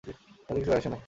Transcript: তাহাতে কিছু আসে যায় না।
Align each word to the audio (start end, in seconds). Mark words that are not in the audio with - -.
তাহাতে 0.03 0.59
কিছু 0.59 0.71
আসে 0.71 0.81
যায় 0.83 0.91
না। 0.93 0.99